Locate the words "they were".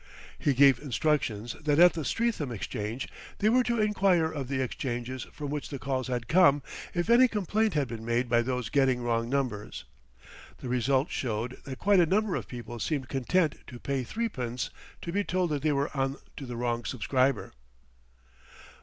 3.37-3.61, 15.61-15.95